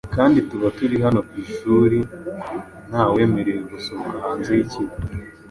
[0.15, 1.97] kandi tuba turi hano ku ishuri
[2.89, 4.95] ntawemerewe gusohoka hanze y’ikigo